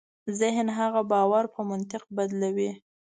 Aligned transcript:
ذهن 0.39 0.67
هغه 0.79 1.01
باور 1.11 1.45
په 1.53 1.61
منطق 1.69 2.03
بدلوي. 2.15 2.71